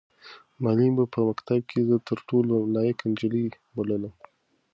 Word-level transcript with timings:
معلمې 0.63 0.93
به 0.97 1.05
په 1.13 1.19
مکتب 1.27 1.61
کې 1.69 1.79
زه 1.89 1.95
تر 2.07 2.17
ټولو 2.29 2.53
لایقه 2.75 3.05
نجلۍ 3.11 3.45
بللم. 3.75 4.13